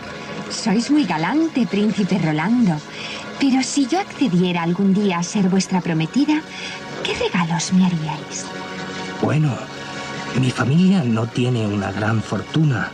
Sois 0.49 0.89
muy 0.89 1.05
galante, 1.05 1.67
príncipe 1.67 2.17
Rolando. 2.17 2.75
Pero 3.39 3.63
si 3.63 3.87
yo 3.87 3.99
accediera 3.99 4.63
algún 4.63 4.93
día 4.93 5.19
a 5.19 5.23
ser 5.23 5.47
vuestra 5.47 5.79
prometida, 5.79 6.41
¿qué 7.03 7.13
regalos 7.13 7.71
me 7.71 7.85
haríais? 7.85 8.45
Bueno, 9.21 9.55
mi 10.39 10.51
familia 10.51 11.03
no 11.03 11.27
tiene 11.27 11.67
una 11.67 11.91
gran 11.91 12.21
fortuna. 12.21 12.91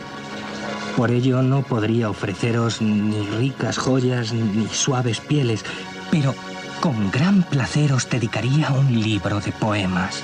Por 0.96 1.10
ello 1.10 1.42
no 1.42 1.62
podría 1.62 2.08
ofreceros 2.10 2.80
ni 2.80 3.20
ricas 3.38 3.78
joyas 3.78 4.32
ni 4.32 4.68
suaves 4.68 5.20
pieles, 5.20 5.64
pero 6.10 6.34
con 6.80 7.10
gran 7.10 7.42
placer 7.42 7.92
os 7.92 8.08
dedicaría 8.08 8.70
un 8.70 9.00
libro 9.00 9.40
de 9.40 9.52
poemas. 9.52 10.22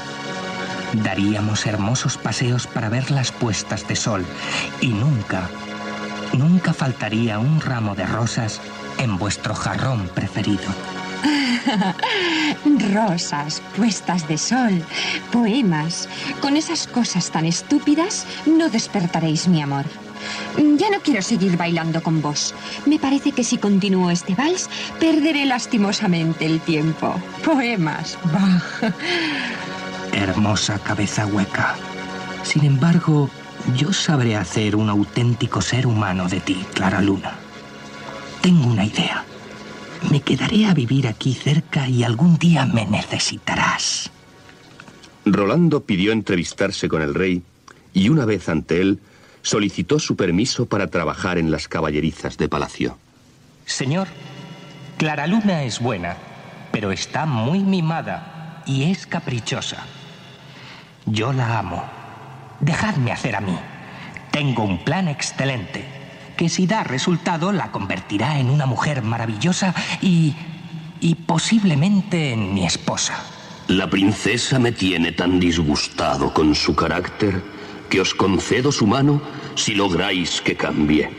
Daríamos 0.92 1.66
hermosos 1.66 2.16
paseos 2.18 2.66
para 2.66 2.88
ver 2.88 3.11
las 3.11 3.33
puestas 3.33 3.88
de 3.88 3.97
sol 3.97 4.25
y 4.81 4.88
nunca, 4.88 5.49
nunca 6.33 6.73
faltaría 6.73 7.38
un 7.38 7.61
ramo 7.61 7.95
de 7.95 8.07
rosas 8.07 8.61
en 8.99 9.18
vuestro 9.18 9.55
jarrón 9.55 10.09
preferido. 10.14 10.73
Rosas, 12.92 13.62
puestas 13.77 14.27
de 14.29 14.38
sol, 14.38 14.83
poemas. 15.31 16.09
Con 16.40 16.57
esas 16.57 16.87
cosas 16.87 17.31
tan 17.31 17.45
estúpidas 17.45 18.27
no 18.47 18.68
despertaréis 18.68 19.49
mi 19.49 19.62
amor. 19.62 19.87
Ya 20.57 20.90
no 20.90 21.01
quiero 21.03 21.23
seguir 21.23 21.57
bailando 21.57 22.03
con 22.03 22.21
vos. 22.23 22.55
Me 22.87 22.99
parece 22.99 23.33
que 23.33 23.45
si 23.45 23.59
continúo 23.59 24.11
este 24.11 24.35
vals, 24.35 24.68
perderé 25.01 25.47
lastimosamente 25.47 26.47
el 26.47 26.61
tiempo. 26.61 27.14
Poemas, 27.45 28.18
bah. 28.33 28.62
Hermosa 30.12 30.79
cabeza 30.79 31.27
hueca. 31.27 31.75
Sin 32.45 32.64
embargo, 32.64 33.31
yo 33.77 33.92
sabré 33.92 34.37
hacer 34.37 34.77
un 34.77 34.88
auténtico 34.88 35.61
ser 35.61 35.87
humano 35.87 36.29
de 36.29 36.40
ti, 36.40 36.64
Clara 36.75 37.01
Luna. 37.01 37.38
Tengo 38.40 38.66
una 38.66 38.85
idea. 38.85 39.25
Me 40.11 40.20
quedaré 40.20 40.66
a 40.66 40.75
vivir 40.75 41.07
aquí 41.07 41.35
cerca 41.35 41.88
y 41.88 42.03
algún 42.03 42.37
día 42.38 42.66
me 42.66 42.85
necesitarás. 42.87 44.11
Rolando 45.25 45.85
pidió 45.85 46.12
entrevistarse 46.12 46.88
con 46.88 47.03
el 47.03 47.14
rey 47.14 47.42
y 47.94 48.09
una 48.09 48.25
vez 48.25 48.48
ante 48.48 48.81
él 48.81 48.98
solicitó 49.42 49.98
su 49.98 50.16
permiso 50.16 50.66
para 50.66 50.88
trabajar 50.88 51.38
en 51.38 51.51
las 51.51 51.68
caballerizas 51.68 52.37
de 52.37 52.48
palacio. 52.48 52.98
Señor, 53.64 54.09
Clara 54.98 55.27
Luna 55.27 55.62
es 55.62 55.81
buena, 55.81 56.16
pero 56.72 56.90
está 56.90 57.27
muy 57.27 57.61
mimada 57.61 58.62
y 58.66 58.90
es 58.90 59.07
caprichosa. 59.07 59.85
Yo 61.07 61.33
la 61.33 61.59
amo. 61.59 62.01
Dejadme 62.62 63.11
hacer 63.11 63.35
a 63.35 63.40
mí. 63.40 63.59
Tengo 64.31 64.62
un 64.62 64.79
plan 64.85 65.09
excelente, 65.09 65.85
que 66.37 66.48
si 66.48 66.66
da 66.66 66.85
resultado 66.85 67.53
la 67.53 67.72
convertirá 67.72 68.38
en 68.38 68.48
una 68.48 68.66
mujer 68.66 69.03
maravillosa 69.03 69.75
y... 70.01 70.35
y 71.01 71.16
posiblemente 71.16 72.33
en 72.33 72.55
mi 72.55 72.64
esposa. 72.64 73.14
La 73.66 73.90
princesa 73.90 74.61
me 74.61 74.70
tiene 74.70 75.11
tan 75.11 75.40
disgustado 75.40 76.33
con 76.33 76.55
su 76.55 76.75
carácter 76.77 77.42
que 77.90 78.01
os 78.01 78.14
concedo 78.14 78.70
su 78.70 78.87
mano 78.87 79.20
si 79.57 79.75
lográis 79.75 80.40
que 80.40 80.57
cambie. 80.57 81.11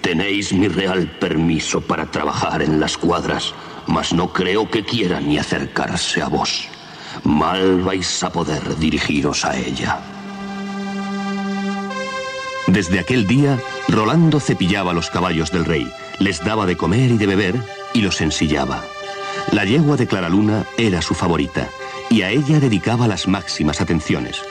Tenéis 0.00 0.54
mi 0.54 0.68
real 0.68 1.10
permiso 1.20 1.82
para 1.82 2.10
trabajar 2.10 2.62
en 2.62 2.80
las 2.80 2.96
cuadras, 2.96 3.52
mas 3.86 4.14
no 4.14 4.32
creo 4.32 4.70
que 4.70 4.84
quiera 4.84 5.20
ni 5.20 5.38
acercarse 5.38 6.22
a 6.22 6.28
vos. 6.28 6.66
Mal 7.24 7.82
vais 7.82 8.22
a 8.24 8.32
poder 8.32 8.76
dirigiros 8.78 9.44
a 9.44 9.56
ella. 9.56 10.17
Desde 12.68 12.98
aquel 12.98 13.26
día, 13.26 13.58
Rolando 13.88 14.40
cepillaba 14.40 14.92
los 14.92 15.08
caballos 15.08 15.50
del 15.50 15.64
rey, 15.64 15.90
les 16.18 16.44
daba 16.44 16.66
de 16.66 16.76
comer 16.76 17.10
y 17.10 17.16
de 17.16 17.26
beber 17.26 17.56
y 17.94 18.02
los 18.02 18.20
ensillaba. 18.20 18.84
La 19.52 19.64
yegua 19.64 19.96
de 19.96 20.06
Claraluna 20.06 20.66
era 20.76 21.00
su 21.00 21.14
favorita 21.14 21.70
y 22.10 22.22
a 22.22 22.30
ella 22.30 22.60
dedicaba 22.60 23.08
las 23.08 23.26
máximas 23.26 23.80
atenciones. 23.80 24.42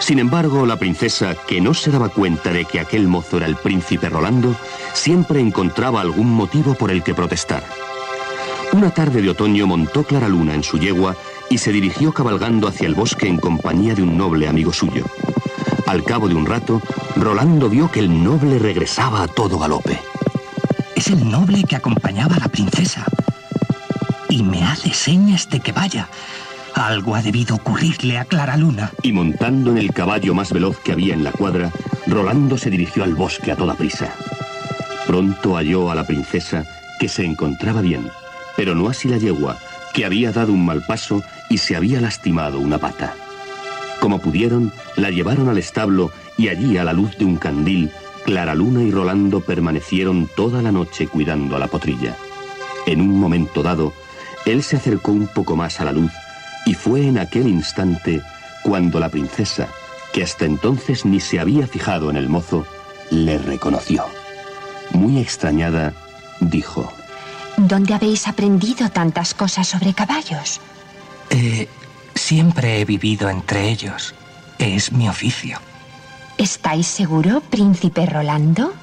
Sin 0.00 0.18
embargo, 0.18 0.66
la 0.66 0.76
princesa, 0.76 1.36
que 1.46 1.60
no 1.60 1.72
se 1.72 1.92
daba 1.92 2.08
cuenta 2.08 2.52
de 2.52 2.64
que 2.64 2.80
aquel 2.80 3.06
mozo 3.06 3.36
era 3.36 3.46
el 3.46 3.56
príncipe 3.56 4.08
Rolando, 4.08 4.56
siempre 4.92 5.38
encontraba 5.40 6.00
algún 6.00 6.30
motivo 6.30 6.74
por 6.74 6.90
el 6.90 7.04
que 7.04 7.14
protestar. 7.14 7.62
Una 8.72 8.90
tarde 8.90 9.22
de 9.22 9.30
otoño 9.30 9.68
montó 9.68 10.02
Claraluna 10.02 10.54
en 10.54 10.64
su 10.64 10.78
yegua 10.78 11.14
y 11.48 11.58
se 11.58 11.70
dirigió 11.70 12.12
cabalgando 12.12 12.66
hacia 12.66 12.88
el 12.88 12.94
bosque 12.94 13.28
en 13.28 13.38
compañía 13.38 13.94
de 13.94 14.02
un 14.02 14.18
noble 14.18 14.48
amigo 14.48 14.72
suyo. 14.72 15.04
Al 15.86 16.02
cabo 16.02 16.28
de 16.28 16.34
un 16.34 16.46
rato, 16.46 16.82
Rolando 17.14 17.70
vio 17.70 17.90
que 17.90 18.00
el 18.00 18.22
noble 18.24 18.58
regresaba 18.58 19.22
a 19.22 19.28
todo 19.28 19.58
galope. 19.58 19.98
Es 20.96 21.08
el 21.08 21.30
noble 21.30 21.62
que 21.62 21.76
acompañaba 21.76 22.36
a 22.36 22.40
la 22.40 22.48
princesa. 22.48 23.04
Y 24.28 24.42
me 24.42 24.64
hace 24.64 24.92
señas 24.92 25.48
de 25.48 25.60
que 25.60 25.72
vaya. 25.72 26.08
Algo 26.74 27.14
ha 27.14 27.22
debido 27.22 27.54
ocurrirle 27.54 28.18
a 28.18 28.24
Clara 28.24 28.56
Luna. 28.56 28.90
Y 29.02 29.12
montando 29.12 29.70
en 29.70 29.78
el 29.78 29.92
caballo 29.92 30.34
más 30.34 30.52
veloz 30.52 30.78
que 30.80 30.92
había 30.92 31.14
en 31.14 31.22
la 31.22 31.30
cuadra, 31.30 31.70
Rolando 32.06 32.58
se 32.58 32.68
dirigió 32.68 33.04
al 33.04 33.14
bosque 33.14 33.52
a 33.52 33.56
toda 33.56 33.74
prisa. 33.74 34.12
Pronto 35.06 35.54
halló 35.54 35.90
a 35.90 35.94
la 35.94 36.04
princesa 36.04 36.64
que 36.98 37.08
se 37.08 37.24
encontraba 37.24 37.80
bien, 37.80 38.10
pero 38.56 38.74
no 38.74 38.88
así 38.88 39.08
la 39.08 39.18
yegua, 39.18 39.56
que 39.94 40.04
había 40.04 40.32
dado 40.32 40.52
un 40.52 40.66
mal 40.66 40.82
paso 40.82 41.22
y 41.48 41.58
se 41.58 41.76
había 41.76 42.00
lastimado 42.00 42.58
una 42.58 42.78
pata. 42.78 43.14
Como 44.00 44.20
pudieron, 44.20 44.72
la 44.96 45.10
llevaron 45.10 45.48
al 45.48 45.58
establo 45.58 46.10
y 46.36 46.48
allí 46.48 46.76
a 46.78 46.84
la 46.84 46.92
luz 46.92 47.16
de 47.18 47.24
un 47.24 47.36
candil, 47.36 47.90
Clara 48.24 48.54
Luna 48.54 48.82
y 48.82 48.90
Rolando 48.90 49.40
permanecieron 49.40 50.28
toda 50.36 50.62
la 50.62 50.72
noche 50.72 51.06
cuidando 51.06 51.56
a 51.56 51.58
la 51.58 51.68
potrilla. 51.68 52.16
En 52.86 53.00
un 53.00 53.18
momento 53.18 53.62
dado, 53.62 53.92
él 54.44 54.62
se 54.62 54.76
acercó 54.76 55.12
un 55.12 55.26
poco 55.26 55.56
más 55.56 55.80
a 55.80 55.84
la 55.84 55.92
luz 55.92 56.12
y 56.66 56.74
fue 56.74 57.06
en 57.06 57.18
aquel 57.18 57.46
instante 57.48 58.22
cuando 58.62 58.98
la 59.00 59.08
princesa, 59.08 59.68
que 60.12 60.22
hasta 60.22 60.44
entonces 60.44 61.04
ni 61.04 61.20
se 61.20 61.40
había 61.40 61.66
fijado 61.66 62.10
en 62.10 62.16
el 62.16 62.28
mozo, 62.28 62.66
le 63.10 63.38
reconoció. 63.38 64.04
Muy 64.90 65.18
extrañada, 65.18 65.94
dijo, 66.40 66.92
¿Dónde 67.56 67.94
habéis 67.94 68.28
aprendido 68.28 68.90
tantas 68.90 69.34
cosas 69.34 69.66
sobre 69.66 69.94
caballos? 69.94 70.60
Eh, 71.30 71.68
siempre 72.16 72.80
he 72.80 72.84
vivido 72.84 73.30
entre 73.30 73.68
ellos. 73.68 74.14
Es 74.58 74.92
mi 74.92 75.08
oficio. 75.08 75.60
¿Estáis 76.38 76.86
seguro, 76.86 77.40
príncipe 77.40 78.04
Rolando? 78.06 78.74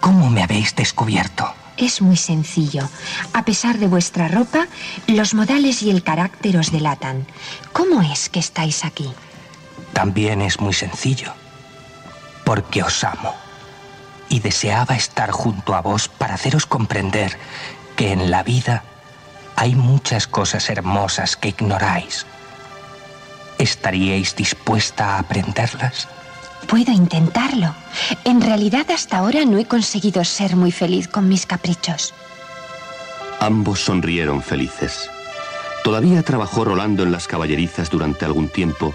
¿Cómo 0.00 0.30
me 0.30 0.42
habéis 0.42 0.74
descubierto? 0.74 1.52
Es 1.76 2.00
muy 2.00 2.16
sencillo. 2.16 2.88
A 3.32 3.44
pesar 3.44 3.78
de 3.78 3.86
vuestra 3.86 4.28
ropa, 4.28 4.66
los 5.06 5.34
modales 5.34 5.82
y 5.82 5.90
el 5.90 6.02
carácter 6.02 6.56
os 6.56 6.70
delatan. 6.70 7.26
¿Cómo 7.72 8.02
es 8.02 8.28
que 8.28 8.40
estáis 8.40 8.84
aquí? 8.84 9.12
También 9.92 10.42
es 10.42 10.60
muy 10.60 10.72
sencillo. 10.72 11.32
Porque 12.44 12.82
os 12.82 13.04
amo. 13.04 13.34
Y 14.28 14.40
deseaba 14.40 14.96
estar 14.96 15.30
junto 15.30 15.74
a 15.74 15.80
vos 15.80 16.08
para 16.08 16.34
haceros 16.34 16.66
comprender 16.66 17.38
que 17.96 18.12
en 18.12 18.30
la 18.30 18.42
vida 18.42 18.84
hay 19.56 19.74
muchas 19.74 20.26
cosas 20.26 20.68
hermosas 20.70 21.36
que 21.36 21.48
ignoráis. 21.48 22.26
¿Estaríais 23.66 24.36
dispuesta 24.36 25.16
a 25.16 25.18
aprenderlas? 25.18 26.06
Puedo 26.68 26.92
intentarlo. 26.92 27.74
En 28.22 28.40
realidad 28.40 28.88
hasta 28.92 29.18
ahora 29.18 29.44
no 29.44 29.58
he 29.58 29.64
conseguido 29.64 30.22
ser 30.22 30.54
muy 30.54 30.70
feliz 30.70 31.08
con 31.08 31.28
mis 31.28 31.46
caprichos. 31.46 32.14
Ambos 33.40 33.80
sonrieron 33.80 34.40
felices. 34.40 35.10
Todavía 35.82 36.22
trabajó 36.22 36.64
Rolando 36.64 37.02
en 37.02 37.10
las 37.10 37.26
caballerizas 37.26 37.90
durante 37.90 38.24
algún 38.24 38.48
tiempo 38.48 38.94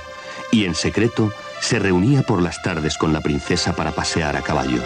y 0.53 0.63
en 0.63 0.73
secreto 0.73 1.33
se 1.59 1.77
reunía 1.77 2.23
por 2.23 2.41
las 2.41 2.61
tardes 2.61 2.97
con 2.97 3.11
la 3.11 3.19
princesa 3.19 3.75
para 3.75 3.91
pasear 3.91 4.37
a 4.37 4.41
caballo. 4.41 4.83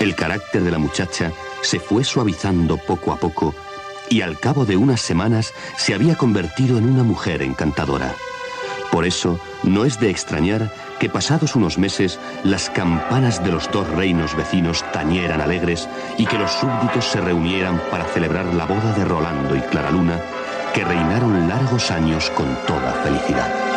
El 0.00 0.16
carácter 0.16 0.64
de 0.64 0.70
la 0.72 0.78
muchacha 0.78 1.30
se 1.62 1.78
fue 1.78 2.02
suavizando 2.02 2.76
poco 2.76 3.12
a 3.12 3.20
poco 3.20 3.54
y 4.08 4.22
al 4.22 4.40
cabo 4.40 4.64
de 4.64 4.76
unas 4.76 5.00
semanas 5.00 5.54
se 5.76 5.94
había 5.94 6.16
convertido 6.16 6.76
en 6.76 6.90
una 6.90 7.04
mujer 7.04 7.40
encantadora. 7.42 8.16
Por 8.90 9.06
eso, 9.06 9.38
no 9.62 9.84
es 9.84 10.00
de 10.00 10.10
extrañar 10.10 10.70
que 10.98 11.08
pasados 11.08 11.54
unos 11.54 11.78
meses 11.78 12.18
las 12.44 12.68
campanas 12.70 13.42
de 13.42 13.52
los 13.52 13.70
dos 13.70 13.88
reinos 13.88 14.36
vecinos 14.36 14.84
tañeran 14.92 15.40
alegres 15.40 15.88
y 16.18 16.26
que 16.26 16.38
los 16.38 16.50
súbditos 16.50 17.04
se 17.04 17.20
reunieran 17.20 17.80
para 17.90 18.04
celebrar 18.04 18.46
la 18.46 18.66
boda 18.66 18.92
de 18.92 19.04
Rolando 19.04 19.54
y 19.56 19.60
Clara 19.60 19.90
Luna, 19.90 20.20
que 20.74 20.84
reinaron 20.84 21.48
largos 21.48 21.90
años 21.90 22.30
con 22.30 22.46
toda 22.66 22.92
felicidad. 23.04 23.69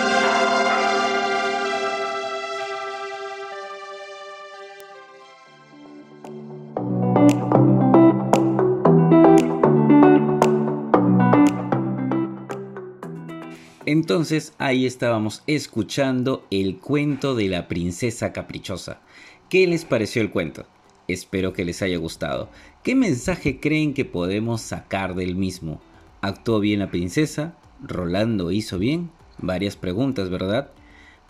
Entonces 14.13 14.53
ahí 14.59 14.85
estábamos 14.85 15.41
escuchando 15.47 16.45
el 16.51 16.77
cuento 16.77 17.33
de 17.33 17.47
la 17.47 17.67
princesa 17.67 18.31
caprichosa. 18.31 19.01
¿Qué 19.49 19.65
les 19.65 19.85
pareció 19.85 20.21
el 20.21 20.29
cuento? 20.29 20.67
Espero 21.07 21.51
que 21.51 21.65
les 21.65 21.81
haya 21.81 21.97
gustado. 21.97 22.51
¿Qué 22.83 22.93
mensaje 22.93 23.59
creen 23.59 23.95
que 23.95 24.05
podemos 24.05 24.61
sacar 24.61 25.15
del 25.15 25.35
mismo? 25.35 25.81
¿Actuó 26.21 26.59
bien 26.59 26.81
la 26.81 26.91
princesa? 26.91 27.57
¿Rolando 27.81 28.51
hizo 28.51 28.77
bien? 28.77 29.09
Varias 29.39 29.77
preguntas, 29.77 30.29
¿verdad? 30.29 30.69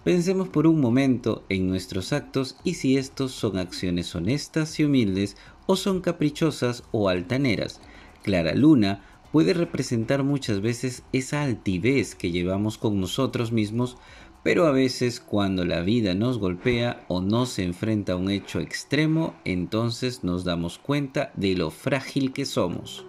Pensemos 0.03 0.49
por 0.49 0.67
un 0.67 0.81
momento 0.81 1.45
en 1.47 1.69
nuestros 1.69 2.11
actos 2.11 2.57
y 2.65 2.73
si 2.73 2.97
estos 2.97 3.31
son 3.31 3.59
acciones 3.59 4.13
honestas 4.13 4.77
y 4.77 4.83
humildes 4.83 5.37
o 5.67 5.77
son 5.77 6.01
caprichosas 6.01 6.83
o 6.91 7.07
altaneras. 7.07 7.79
Clara 8.23 8.53
Luna 8.55 9.05
puede 9.33 9.55
representar 9.55 10.21
muchas 10.21 10.61
veces 10.61 11.01
esa 11.11 11.41
altivez 11.41 12.13
que 12.13 12.29
llevamos 12.29 12.77
con 12.77 13.01
nosotros 13.01 13.51
mismos, 13.51 13.97
pero 14.43 14.67
a 14.67 14.71
veces 14.71 15.19
cuando 15.19 15.65
la 15.65 15.81
vida 15.81 16.13
nos 16.13 16.37
golpea 16.37 17.03
o 17.07 17.19
nos 17.19 17.57
enfrenta 17.57 18.13
a 18.13 18.15
un 18.15 18.29
hecho 18.29 18.59
extremo, 18.59 19.33
entonces 19.43 20.23
nos 20.23 20.43
damos 20.43 20.77
cuenta 20.77 21.31
de 21.35 21.55
lo 21.55 21.71
frágil 21.71 22.31
que 22.31 22.45
somos. 22.45 23.07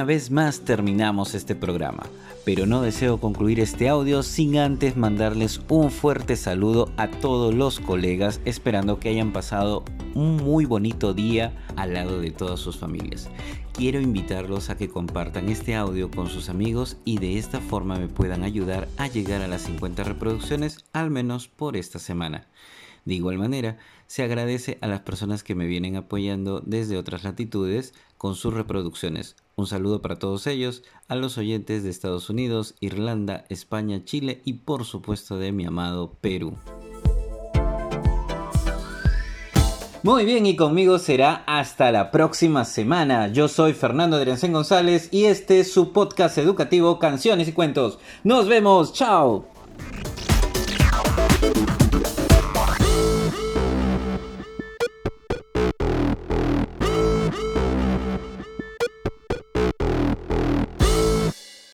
Una 0.00 0.06
vez 0.06 0.30
más 0.30 0.60
terminamos 0.60 1.34
este 1.34 1.54
programa, 1.54 2.04
pero 2.46 2.64
no 2.64 2.80
deseo 2.80 3.20
concluir 3.20 3.60
este 3.60 3.90
audio 3.90 4.22
sin 4.22 4.56
antes 4.56 4.96
mandarles 4.96 5.60
un 5.68 5.90
fuerte 5.90 6.36
saludo 6.36 6.90
a 6.96 7.10
todos 7.10 7.54
los 7.54 7.80
colegas, 7.80 8.40
esperando 8.46 8.98
que 8.98 9.10
hayan 9.10 9.30
pasado 9.30 9.84
un 10.14 10.36
muy 10.36 10.64
bonito 10.64 11.12
día 11.12 11.52
al 11.76 11.92
lado 11.92 12.18
de 12.18 12.30
todas 12.30 12.60
sus 12.60 12.78
familias. 12.78 13.28
Quiero 13.74 14.00
invitarlos 14.00 14.70
a 14.70 14.78
que 14.78 14.88
compartan 14.88 15.50
este 15.50 15.76
audio 15.76 16.10
con 16.10 16.30
sus 16.30 16.48
amigos 16.48 16.96
y 17.04 17.18
de 17.18 17.36
esta 17.36 17.60
forma 17.60 17.98
me 17.98 18.08
puedan 18.08 18.42
ayudar 18.42 18.88
a 18.96 19.06
llegar 19.06 19.42
a 19.42 19.48
las 19.48 19.60
50 19.64 20.02
reproducciones 20.02 20.78
al 20.94 21.10
menos 21.10 21.46
por 21.46 21.76
esta 21.76 21.98
semana. 21.98 22.46
De 23.04 23.14
igual 23.14 23.38
manera, 23.38 23.78
se 24.06 24.22
agradece 24.22 24.78
a 24.80 24.88
las 24.88 25.00
personas 25.00 25.42
que 25.42 25.54
me 25.54 25.66
vienen 25.66 25.96
apoyando 25.96 26.60
desde 26.64 26.96
otras 26.96 27.24
latitudes 27.24 27.94
con 28.18 28.34
sus 28.34 28.52
reproducciones. 28.52 29.36
Un 29.56 29.66
saludo 29.66 30.02
para 30.02 30.18
todos 30.18 30.46
ellos, 30.46 30.82
a 31.08 31.16
los 31.16 31.38
oyentes 31.38 31.82
de 31.82 31.90
Estados 31.90 32.30
Unidos, 32.30 32.74
Irlanda, 32.80 33.44
España, 33.48 34.04
Chile 34.04 34.42
y 34.44 34.54
por 34.54 34.84
supuesto 34.84 35.38
de 35.38 35.52
mi 35.52 35.64
amado 35.64 36.16
Perú. 36.20 36.56
Muy 40.02 40.24
bien, 40.24 40.46
y 40.46 40.56
conmigo 40.56 40.98
será 40.98 41.44
hasta 41.46 41.92
la 41.92 42.10
próxima 42.10 42.64
semana. 42.64 43.28
Yo 43.28 43.48
soy 43.48 43.74
Fernando 43.74 44.16
Adriancén 44.16 44.52
González 44.52 45.08
y 45.12 45.24
este 45.24 45.60
es 45.60 45.72
su 45.72 45.92
podcast 45.92 46.38
educativo 46.38 46.98
Canciones 46.98 47.48
y 47.48 47.52
Cuentos. 47.52 47.98
Nos 48.24 48.48
vemos, 48.48 48.94
chao. 48.94 49.44